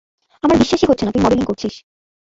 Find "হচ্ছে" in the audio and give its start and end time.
0.89-1.03